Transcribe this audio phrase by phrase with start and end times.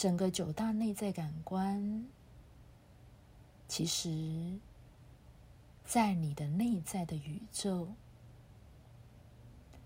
[0.00, 2.06] 整个九大内在感官，
[3.68, 4.58] 其实，
[5.84, 7.88] 在你的内在的宇宙，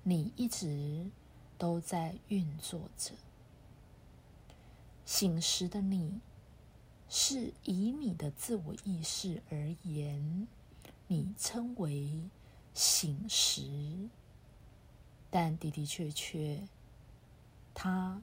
[0.04, 1.10] 你一直
[1.58, 3.10] 都在运作着。
[5.04, 6.20] 醒时的你，
[7.08, 10.46] 是以你的自我意识而言，
[11.08, 12.20] 你称为
[12.72, 14.08] 醒时，
[15.28, 16.68] 但的的确确，
[17.74, 18.22] 它。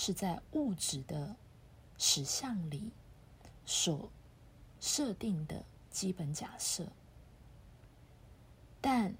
[0.00, 1.34] 是在物质的
[1.98, 2.92] 实相里
[3.66, 4.08] 所
[4.78, 6.86] 设定的基本假设，
[8.80, 9.12] 但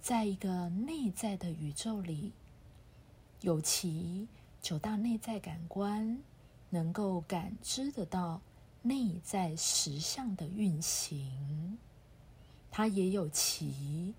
[0.00, 2.32] 在一个内在的宇宙里，
[3.42, 4.26] 有其
[4.60, 6.20] 九大内在感官
[6.68, 8.40] 能够感知得到
[8.82, 11.78] 内在实相的运行，
[12.72, 14.12] 它也有其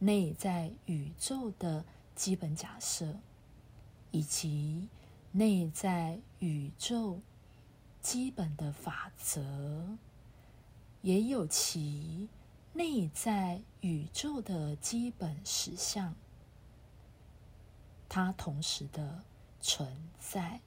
[0.00, 1.82] 内在宇宙的
[2.14, 3.16] 基本假设，
[4.10, 4.86] 以及。
[5.34, 7.18] 内在宇宙
[8.02, 9.96] 基本的法则，
[11.00, 12.28] 也有其
[12.74, 16.14] 内在宇宙的基本实相，
[18.10, 19.24] 它同时的
[19.58, 20.60] 存在。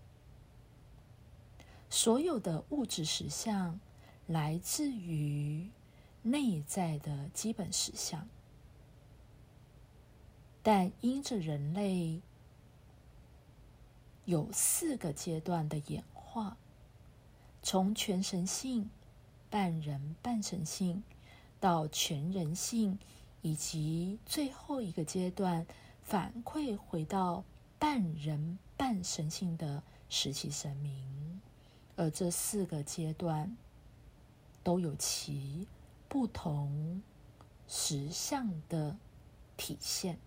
[1.87, 3.79] 所有的物质实相
[4.25, 5.69] 来自于
[6.23, 8.27] 内在的基本实相，
[10.63, 12.19] 但因着人类。
[14.25, 16.57] 有四个阶段的演化，
[17.61, 18.89] 从全神性、
[19.49, 21.03] 半人半神性
[21.59, 22.97] 到全人性，
[23.43, 25.67] 以及最后一个阶段
[26.01, 27.43] 反馈回到
[27.77, 31.39] 半人半神性的实体神明，
[31.95, 33.55] 而这四个阶段
[34.63, 35.67] 都有其
[36.09, 37.03] 不同
[37.67, 38.97] 实相的
[39.55, 40.17] 体现，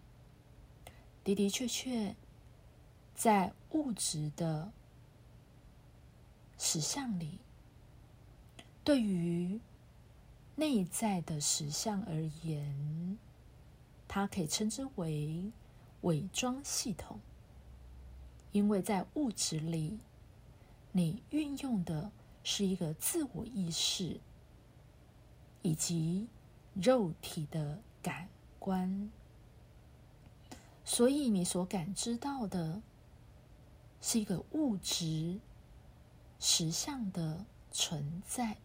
[1.24, 2.14] 的的确确。
[3.18, 4.70] 在物质的
[6.56, 7.40] 实相里，
[8.84, 9.58] 对于
[10.54, 13.18] 内在的实相而言，
[14.06, 15.50] 它可以称之为
[16.02, 17.18] 伪装系统，
[18.52, 19.98] 因为在物质里，
[20.92, 22.12] 你运用的
[22.44, 24.20] 是一个自我意识
[25.62, 26.28] 以及
[26.72, 28.28] 肉体的感
[28.60, 29.10] 官，
[30.84, 32.80] 所以你所感知到的。
[34.00, 35.40] 是一个物质
[36.38, 38.56] 实相的存在，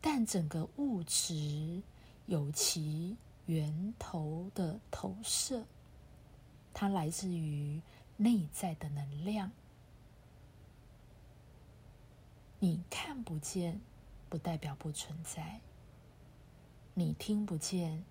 [0.00, 1.80] 但整个物质
[2.26, 5.64] 有其源头的投射，
[6.74, 7.80] 它来自于
[8.16, 9.50] 内在的能量。
[12.58, 13.80] 你看不见，
[14.28, 15.60] 不代表不存在；
[16.92, 18.04] 你听不见，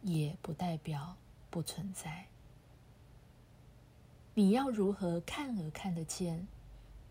[0.00, 1.16] 也不代表
[1.50, 2.27] 不存在。
[4.38, 6.46] 你要如何看而看得见，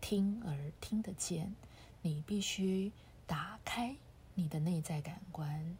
[0.00, 1.54] 听而听得见？
[2.00, 2.90] 你必须
[3.26, 3.94] 打开
[4.32, 5.76] 你的内在感官，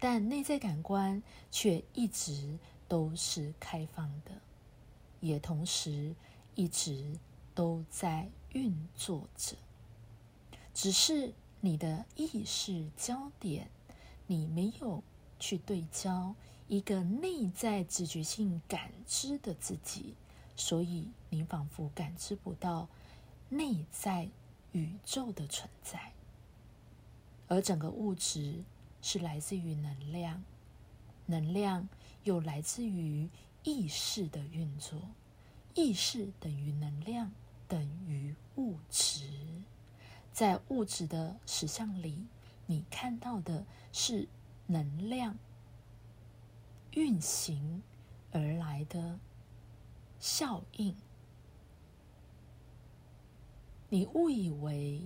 [0.00, 1.22] 但内在感官
[1.52, 2.58] 却一直
[2.88, 4.32] 都是开放的，
[5.20, 6.16] 也同时
[6.56, 7.16] 一直
[7.54, 9.54] 都在运作着。
[10.74, 13.70] 只是你的意识焦点，
[14.26, 15.00] 你没有
[15.38, 16.34] 去对焦
[16.66, 20.16] 一个内在直觉性感知的自己。
[20.60, 22.86] 所以，你仿佛感知不到
[23.48, 24.28] 内在
[24.72, 26.12] 宇宙的存在，
[27.48, 28.62] 而整个物质
[29.00, 30.44] 是来自于能量，
[31.24, 31.88] 能量
[32.24, 33.26] 又来自于
[33.62, 35.00] 意识的运作，
[35.74, 37.32] 意识等于能量
[37.66, 39.30] 等于物质，
[40.30, 42.26] 在物质的实相里，
[42.66, 44.28] 你看到的是
[44.66, 45.38] 能量
[46.90, 47.82] 运行
[48.30, 49.18] 而来的。
[50.20, 50.94] 效应，
[53.88, 55.02] 你误以为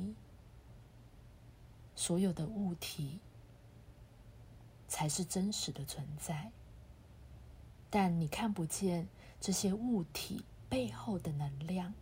[1.94, 3.20] 所有的物体
[4.88, 6.50] 才是真实的存在，
[7.88, 9.08] 但你看不见
[9.41, 11.94] 这些物体背后的能量，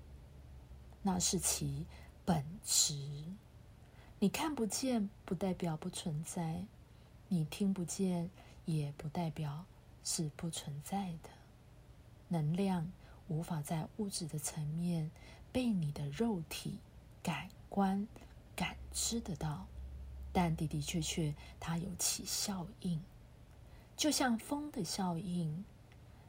[1.02, 1.86] 那是其
[2.24, 2.94] 本质。
[4.18, 6.64] 你看不见，不代表不存在；
[7.28, 8.30] 你听不见，
[8.64, 9.66] 也不代表
[10.02, 11.28] 是不存在的
[12.28, 12.90] 能量。
[13.32, 15.10] 无法在物质的层面
[15.50, 16.78] 被你的肉体
[17.22, 18.06] 感官
[18.54, 19.66] 感知得到，
[20.32, 23.00] 但的的确确，它有其效应，
[23.96, 25.64] 就像风的效应。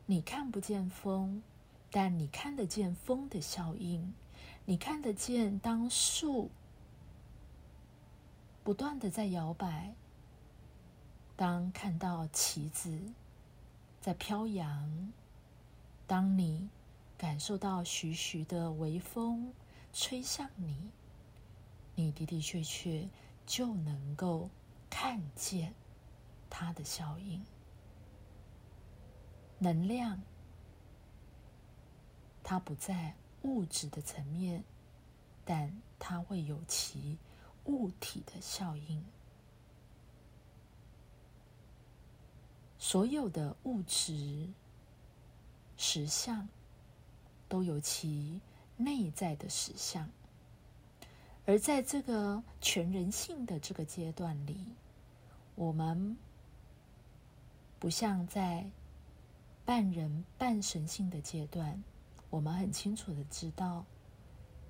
[0.05, 1.43] 你看不见风，
[1.91, 4.13] 但你看得见风的效应。
[4.65, 6.49] 你看得见，当树
[8.63, 9.93] 不断的在摇摆，
[11.35, 12.97] 当看到旗子
[13.99, 15.11] 在飘扬，
[16.07, 16.69] 当你。
[17.23, 19.53] 感受到徐徐的微风
[19.93, 20.91] 吹向你，
[21.95, 23.07] 你的的确确
[23.45, 24.49] 就能够
[24.89, 25.73] 看见
[26.49, 27.41] 它的效应。
[29.57, 30.21] 能量，
[32.43, 34.61] 它不在物质的层面，
[35.45, 37.17] 但它会有其
[37.63, 39.01] 物体的效应。
[42.77, 44.49] 所有的物质
[45.77, 46.49] 实相
[47.53, 48.41] 都有其
[48.77, 50.09] 内在的实相，
[51.45, 54.73] 而在这个全人性的这个阶段里，
[55.53, 56.17] 我们
[57.77, 58.65] 不像在
[59.63, 61.83] 半人半神性的阶段，
[62.31, 63.85] 我们很清楚的知道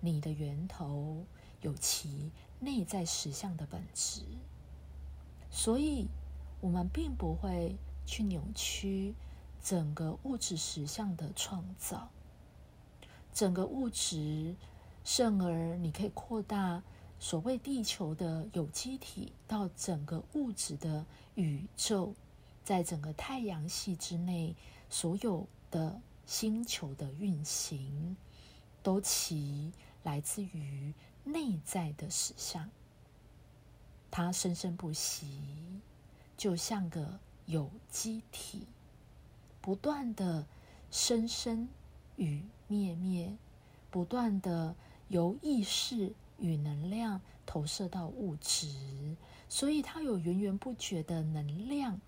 [0.02, 1.24] 你的源头
[1.62, 2.30] 有其
[2.60, 4.24] 内在实相的本质，
[5.50, 6.06] 所以
[6.60, 7.78] 我们并不会。
[8.06, 9.16] 去扭曲
[9.64, 12.12] 整个物质实相的创造，
[13.34, 14.56] 整个物质，
[15.04, 16.82] 甚而你可以扩大
[17.20, 22.14] 所谓地球的有机体到整个物质的宇宙，
[22.64, 24.56] 在整个太阳系之内
[24.90, 28.16] 所有的星球的运行，
[28.82, 29.72] 都其
[30.04, 30.94] 来自于
[31.24, 32.70] 内在的实相，
[34.12, 35.42] 它生生不息，
[36.38, 37.20] 就像个。
[37.46, 38.66] 有机体
[39.60, 40.48] 不断的
[40.90, 41.68] 生生
[42.16, 43.36] 与灭灭，
[43.90, 44.76] 不断的
[45.08, 48.68] 由意识与能量投射到物质，
[49.50, 52.00] 所以它有源源不绝的能量，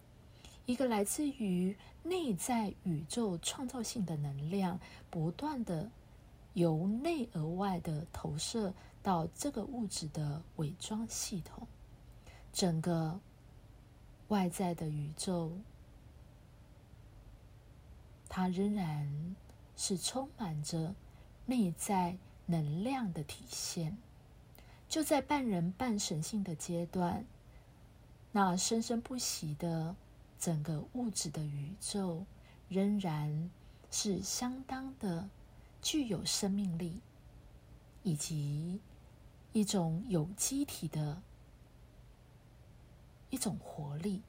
[0.65, 4.79] 一个来自于内在宇宙创造性的能量，
[5.09, 5.89] 不断的
[6.53, 8.73] 由内而外的投射
[9.03, 11.67] 到这个物质的伪装系统，
[12.51, 13.19] 整个。
[14.29, 15.51] 外在的宇宙，
[18.27, 19.35] 它仍然
[19.75, 20.95] 是充满着
[21.45, 23.97] 内在能量的体现。
[24.87, 27.25] 就在半人半神性的阶段，
[28.31, 29.95] 那生生不息的
[30.39, 32.25] 整个物质的宇宙，
[32.69, 33.49] 仍然
[33.89, 35.29] 是相当的
[35.81, 36.99] 具有生命力，
[38.03, 38.79] 以及
[39.53, 41.21] 一种有机体的。
[43.31, 44.21] 一种活力，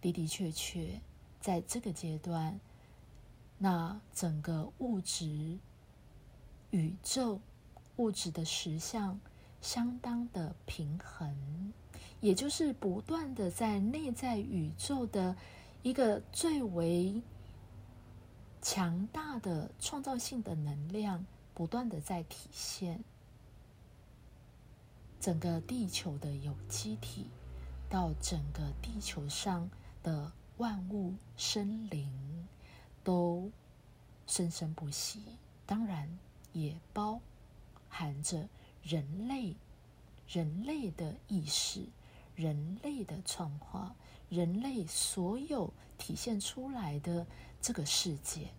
[0.00, 1.00] 的的确确，
[1.38, 2.58] 在这个阶段，
[3.58, 5.58] 那整个物质
[6.70, 7.40] 宇宙
[7.96, 9.20] 物质的实相
[9.60, 11.72] 相当的平衡，
[12.20, 15.36] 也就是不断的在内在宇宙的
[15.82, 17.20] 一个最为
[18.62, 23.02] 强大的创造性的能量，不断的在体现
[25.20, 27.26] 整个地球的有机体。
[27.90, 29.66] 到整个地球上
[30.02, 32.06] 的万物生灵
[33.08, 33.50] 都
[34.26, 35.22] 生生不息，
[35.64, 36.06] 当然
[36.52, 37.18] 也包
[37.88, 38.46] 含着
[38.82, 39.56] 人类、
[40.28, 41.86] 人类的意识、
[42.36, 43.96] 人类的创化、
[44.28, 47.26] 人类所有体现出来的
[47.62, 48.50] 这个世界。